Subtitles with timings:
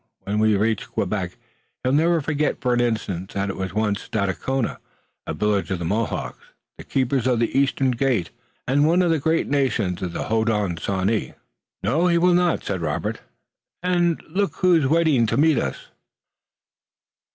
[0.21, 1.37] When we reach Quebec
[1.83, 4.79] he'll never forget for an instant that it was once Stadacona,
[5.27, 6.43] a village of the Mohawks,
[6.79, 8.31] the Keepers of the Eastern Gate,
[8.67, 11.35] and one of the great nations of the Hodenosaunee."
[11.83, 13.21] "No, he will not," said Robert,
[13.83, 15.89] "and look who is waiting to meet us!"